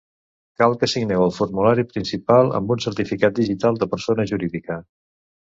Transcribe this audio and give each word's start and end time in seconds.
Cal 0.61 0.71
que 0.83 0.87
signeu 0.93 1.25
el 1.25 1.33
formulari 1.35 1.85
principal 1.89 2.49
amb 2.61 2.73
un 2.77 2.81
certificat 2.87 3.37
digital 3.41 3.79
de 3.83 3.91
persona 3.95 4.27
jurídica. 4.35 4.81